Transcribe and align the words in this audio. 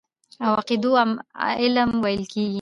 او 0.45 0.51
عقيدو 0.59 0.91
علم 1.61 1.89
ويل 2.03 2.23
کېږي. 2.33 2.59